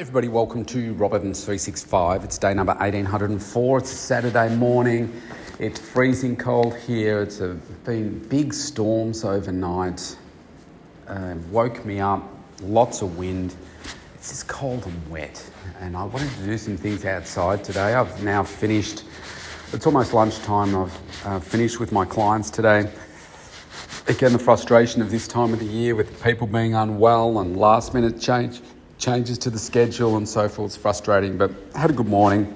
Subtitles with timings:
[0.00, 2.24] Everybody, welcome to Robins 365.
[2.24, 3.78] It's day number 1804.
[3.80, 5.12] It's Saturday morning.
[5.58, 7.20] It's freezing cold here.
[7.20, 7.48] It's a,
[7.84, 10.16] been big storms overnight.
[11.06, 12.26] Uh, woke me up.
[12.62, 13.54] Lots of wind.
[14.14, 15.46] It's just cold and wet.
[15.80, 17.92] And I wanted to do some things outside today.
[17.92, 19.04] I've now finished.
[19.74, 20.74] It's almost lunchtime.
[20.76, 22.90] I've uh, finished with my clients today.
[24.08, 27.92] Again, the frustration of this time of the year with people being unwell and last
[27.92, 28.62] minute change
[29.00, 30.68] changes to the schedule and so forth.
[30.68, 32.54] It's frustrating, but I had a good morning.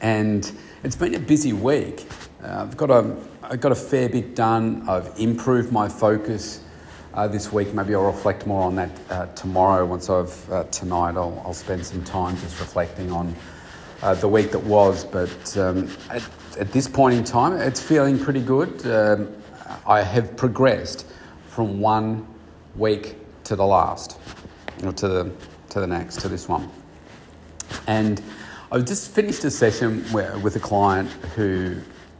[0.00, 0.50] And
[0.82, 2.06] it's been a busy week.
[2.42, 4.88] Uh, I've got a, I've got a fair bit done.
[4.88, 6.62] I've improved my focus
[7.14, 7.72] uh, this week.
[7.72, 9.86] Maybe I'll reflect more on that uh, tomorrow.
[9.86, 13.34] Once I've uh, tonight, I'll, I'll spend some time just reflecting on
[14.02, 15.04] uh, the week that was.
[15.04, 16.28] But um, at,
[16.58, 18.84] at, this point in time, it's feeling pretty good.
[18.86, 19.32] Um,
[19.86, 21.06] I have progressed
[21.46, 22.26] from one
[22.76, 24.18] week to the last
[24.84, 25.32] or to the,
[25.70, 26.70] to the next, to this one.
[27.86, 28.22] And
[28.70, 31.76] I just finished a session where, with a client who,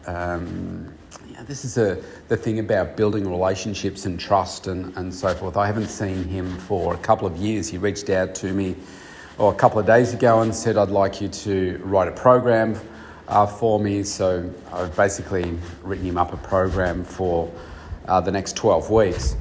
[0.06, 0.92] um,
[1.30, 5.56] yeah, this is a, the thing about building relationships and trust and, and so forth.
[5.56, 7.68] I haven't seen him for a couple of years.
[7.68, 8.76] He reached out to me
[9.38, 12.78] oh, a couple of days ago and said, I'd like you to write a program
[13.28, 14.02] uh, for me.
[14.02, 17.52] So I've basically written him up a program for
[18.06, 19.36] uh, the next 12 weeks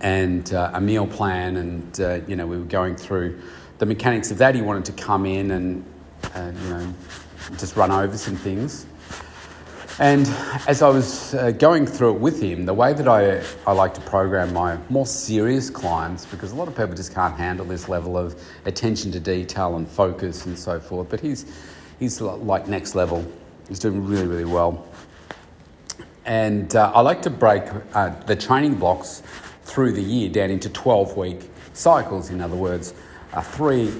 [0.00, 3.40] and uh, a meal plan, and uh, you know we were going through
[3.78, 4.54] the mechanics of that.
[4.54, 5.84] He wanted to come in and
[6.34, 6.94] uh, you know
[7.56, 8.86] just run over some things.
[10.00, 10.28] And
[10.68, 13.94] as I was uh, going through it with him, the way that I, I like
[13.94, 17.88] to program my more serious clients, because a lot of people just can't handle this
[17.88, 21.46] level of attention to detail and focus and so forth, but he's,
[21.98, 23.26] he's like next level.
[23.68, 24.86] He's doing really, really well.
[26.24, 29.24] And uh, I like to break uh, the training blocks
[29.78, 32.94] through the year down into 12 week cycles, in other words,
[33.32, 33.92] uh, three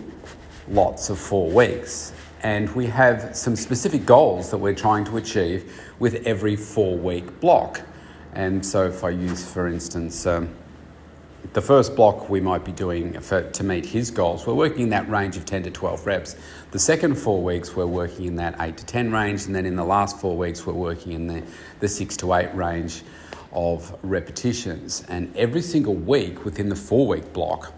[0.67, 2.13] lots of four weeks.
[2.43, 7.39] And we have some specific goals that we're trying to achieve with every four week
[7.39, 7.81] block.
[8.35, 10.53] And so, if I use, for instance, um,
[11.53, 14.91] the first block we might be doing for, to meet his goals, we're working in
[14.91, 16.35] that range of 10 to 12 reps.
[16.73, 19.47] The second four weeks, we're working in that 8 to 10 range.
[19.47, 21.41] And then in the last four weeks, we're working in the,
[21.79, 23.05] the 6 to 8 range
[23.53, 25.05] of repetitions.
[25.09, 27.73] And every single week within the four week block,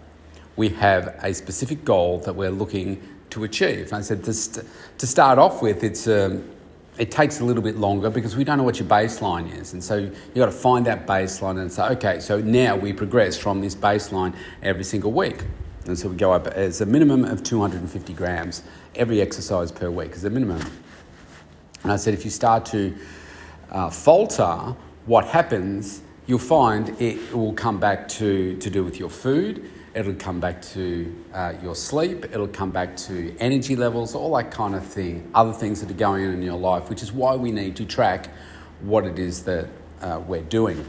[0.55, 3.01] we have a specific goal that we're looking
[3.31, 3.87] to achieve.
[3.87, 4.65] And I said to, st-
[4.97, 6.43] to start off with, it's um,
[6.97, 9.73] it takes a little bit longer because we don't know what your baseline is.
[9.73, 13.37] And so you've got to find that baseline and say, okay, so now we progress
[13.37, 15.43] from this baseline every single week.
[15.85, 18.63] And so we go up as a minimum of 250 grams
[18.95, 20.61] every exercise per week as a minimum.
[21.83, 22.95] And I said, if you start to
[23.71, 24.75] uh, falter
[25.05, 30.13] what happens, you'll find it will come back to, to do with your food, it'll
[30.13, 34.75] come back to uh, your sleep, it'll come back to energy levels, all that kind
[34.75, 37.51] of thing, other things that are going on in your life, which is why we
[37.51, 38.29] need to track
[38.81, 39.67] what it is that
[40.01, 40.85] uh, we're doing.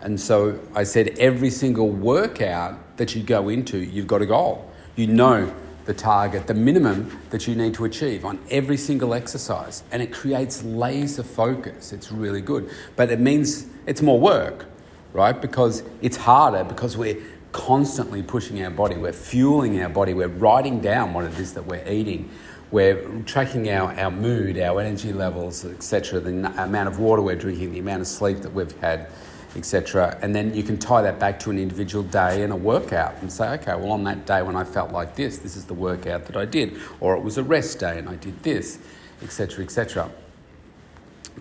[0.00, 4.70] And so I said every single workout that you go into, you've got a goal.
[4.96, 5.54] You know
[5.90, 9.82] the target, the minimum that you need to achieve on every single exercise.
[9.90, 11.92] And it creates laser focus.
[11.92, 12.70] It's really good.
[12.94, 14.66] But it means it's more work,
[15.12, 15.38] right?
[15.40, 17.20] Because it's harder because we're
[17.50, 21.66] constantly pushing our body, we're fueling our body, we're writing down what it is that
[21.66, 22.30] we're eating.
[22.70, 27.72] We're tracking our, our mood, our energy levels, etc., the amount of water we're drinking,
[27.72, 29.08] the amount of sleep that we've had,
[29.56, 30.18] etc.
[30.22, 33.30] And then you can tie that back to an individual day and a workout and
[33.32, 36.26] say, okay, well, on that day when I felt like this, this is the workout
[36.26, 36.78] that I did.
[37.00, 38.78] Or it was a rest day and I did this,
[39.22, 40.10] etc., etc.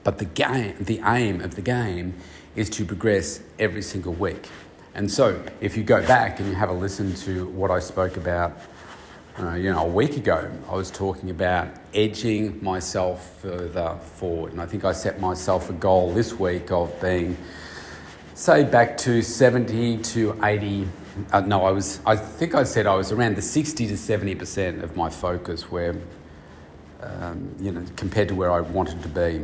[0.04, 2.16] But the game, the aim of the game
[2.56, 4.50] is to progress every single week.
[4.96, 8.18] And so, if you go back and you have a listen to what I spoke
[8.18, 8.58] about,
[9.40, 14.52] uh, you know, a week ago, I was talking about edging myself further forward.
[14.52, 17.38] And I think I set myself a goal this week of being
[18.40, 20.88] say back to 70 to 80
[21.34, 24.36] uh, no i was i think i said i was around the 60 to 70
[24.36, 25.94] percent of my focus where
[27.02, 29.44] um, you know compared to where i wanted to be.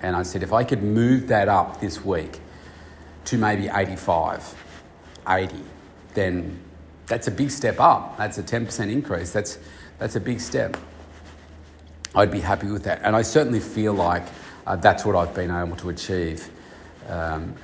[0.00, 2.40] And i said if i could move that up this week
[3.26, 4.54] to maybe 85
[5.28, 5.54] 80
[6.14, 6.58] then
[7.04, 8.16] that's a big step up.
[8.16, 9.30] That's a 10% increase.
[9.30, 9.58] That's
[9.98, 10.78] that's a big step.
[12.14, 13.02] I'd be happy with that.
[13.02, 14.22] And i certainly feel like
[14.66, 16.48] uh, that's what i've been able to achieve
[17.10, 17.54] um,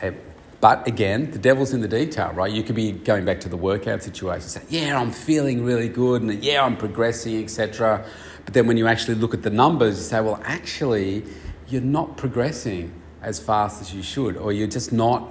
[0.62, 2.50] but again, the devil's in the detail, right?
[2.50, 6.22] You could be going back to the workout situation, saying, "Yeah, I'm feeling really good,
[6.22, 8.04] and yeah, I'm progressing, etc."
[8.44, 11.24] But then when you actually look at the numbers, you say, "Well, actually,
[11.66, 12.92] you're not progressing
[13.22, 15.28] as fast as you should, or you're just not."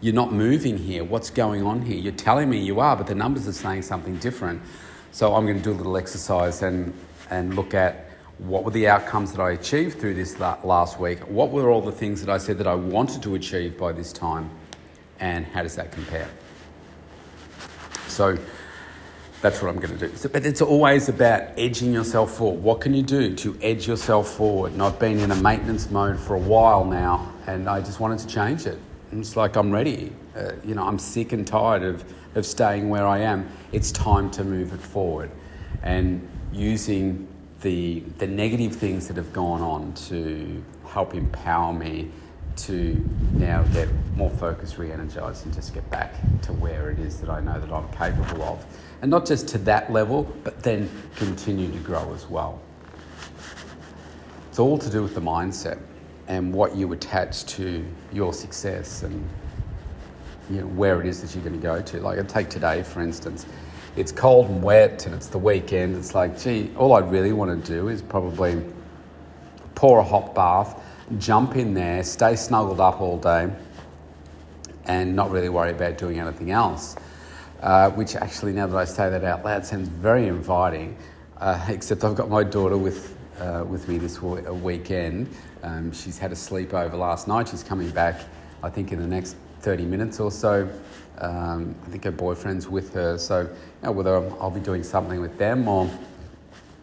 [0.00, 1.02] you're not moving here.
[1.02, 1.96] What's going on here?
[1.96, 4.60] You're telling me you are, but the numbers are saying something different.
[5.12, 6.92] So I'm going to do a little exercise and,
[7.30, 11.20] and look at what were the outcomes that I achieved through this last week?
[11.20, 14.12] What were all the things that I said that I wanted to achieve by this
[14.12, 14.50] time?
[15.24, 16.28] And how does that compare?
[18.08, 18.36] So
[19.40, 20.14] that's what I'm going to do.
[20.16, 22.62] So, but it's always about edging yourself forward.
[22.62, 24.72] What can you do to edge yourself forward?
[24.72, 28.18] And I've been in a maintenance mode for a while now, and I just wanted
[28.18, 28.78] to change it.
[29.12, 30.12] It's like I'm ready.
[30.36, 32.04] Uh, you know, I'm sick and tired of,
[32.34, 33.48] of staying where I am.
[33.72, 35.30] It's time to move it forward.
[35.82, 36.20] And
[36.52, 37.26] using
[37.62, 42.10] the, the negative things that have gone on to help empower me
[42.56, 43.02] to
[43.32, 47.30] now get more focused, re energized, and just get back to where it is that
[47.30, 48.64] I know that I'm capable of.
[49.02, 52.60] And not just to that level, but then continue to grow as well.
[54.48, 55.78] It's all to do with the mindset
[56.28, 59.28] and what you attach to your success and
[60.50, 62.00] you know, where it is that you're going to go to.
[62.00, 63.46] Like, I take today, for instance.
[63.96, 65.96] It's cold and wet, and it's the weekend.
[65.96, 68.62] It's like, gee, all I really want to do is probably
[69.74, 70.80] pour a hot bath
[71.18, 73.50] jump in there, stay snuggled up all day,
[74.86, 76.96] and not really worry about doing anything else.
[77.60, 80.96] Uh, which actually, now that I say that out loud, sounds very inviting.
[81.38, 85.28] Uh, except I've got my daughter with uh, with me this weekend.
[85.62, 87.48] Um, she's had a sleepover last night.
[87.48, 88.20] She's coming back,
[88.62, 90.68] I think, in the next 30 minutes or so.
[91.18, 93.48] Um, I think her boyfriend's with her, so you
[93.82, 95.88] know, whether I'll be doing something with them or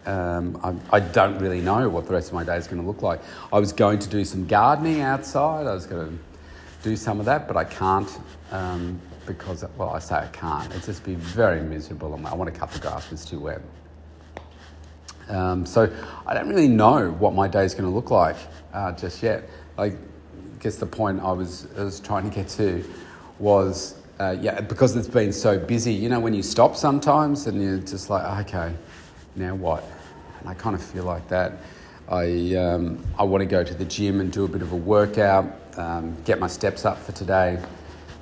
[0.06, 0.59] um,
[0.92, 3.03] I, I, don't really know what the rest of my day is going to look
[3.03, 3.21] like.
[3.53, 5.68] I was going to do some gardening outside.
[5.68, 8.09] I was going to do some of that, but I can't
[8.51, 10.74] um, because, well, I say I can't.
[10.74, 12.19] It's just be very miserable.
[12.25, 13.62] I want to cut the grass, it's too wet.
[15.30, 15.94] Um, so
[16.25, 18.38] I don't really know what my day is going to look like
[18.74, 19.47] uh, just yet.
[19.77, 19.94] I
[20.59, 22.83] guess the point I was, I was trying to get to
[23.38, 25.94] was, uh, yeah, because it's been so busy.
[25.94, 28.74] You know, when you stop sometimes and you're just like, okay
[29.36, 29.83] now what?
[30.39, 31.54] And I kind of feel like that.
[32.10, 34.75] I, um, I want to go to the gym and do a bit of a
[34.75, 35.45] workout,
[35.78, 37.57] um, get my steps up for today.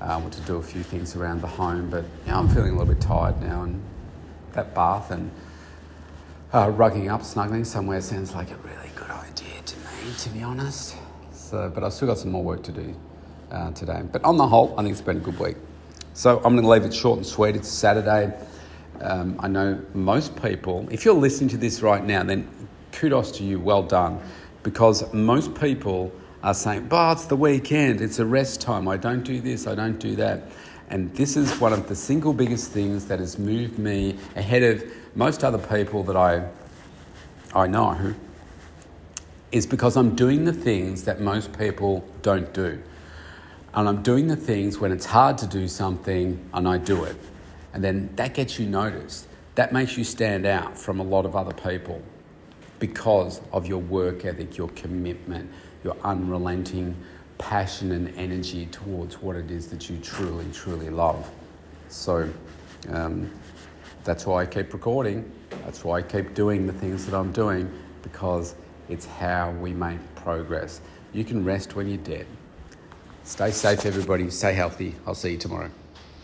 [0.02, 2.50] Uh, I want to do a few things around the home, but you know, I'm
[2.50, 3.82] feeling a little bit tired now, and
[4.54, 5.32] that bath and
[6.54, 10.42] uh, rugging up, snuggling somewhere sounds like a really good idea to me, to be
[10.42, 10.96] honest.
[11.32, 12.96] So, but I've still got some more work to do
[13.52, 14.04] uh, today.
[14.12, 15.58] But on the whole, I think it's been a good week.
[16.14, 17.56] So I'm going to leave it short and sweet.
[17.56, 18.34] It's Saturday.
[19.02, 22.50] Um, I know most people, if you're listening to this right now, then
[22.92, 24.20] kudos to you, well done,
[24.64, 26.12] because most people
[26.44, 29.76] are saying, "But it's the weekend, it's a rest time, I don't do this, I
[29.76, 30.44] don't do that.
[30.90, 34.84] And this is one of the single biggest things that has moved me ahead of
[35.16, 36.48] most other people that I,
[37.54, 38.16] I know,
[39.52, 42.82] is because I'm doing the things that most people don't do.
[43.74, 47.16] And I'm doing the things when it's hard to do something and I do it.
[47.74, 49.28] And then that gets you noticed.
[49.56, 52.02] That makes you stand out from a lot of other people
[52.80, 55.52] because of your work ethic, your commitment,
[55.84, 56.96] your unrelenting
[57.38, 61.30] passion and energy towards what it is that you truly, truly love.
[61.90, 62.30] So
[62.90, 63.32] um,
[64.04, 65.30] that's why I keep recording.
[65.64, 68.56] That's why I keep doing the things that I'm doing because
[68.88, 70.82] it's how we make progress.
[71.14, 72.26] You can rest when you're dead.
[73.24, 74.30] Stay safe, everybody.
[74.30, 74.96] Stay healthy.
[75.06, 75.70] I'll see you tomorrow.